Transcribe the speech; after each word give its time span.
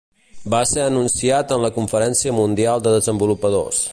Va 0.53 0.61
ser 0.69 0.79
anunciat 0.85 1.53
en 1.57 1.61
la 1.67 1.71
Conferència 1.77 2.35
Mundial 2.39 2.83
de 2.87 2.97
Desenvolupadors. 2.99 3.87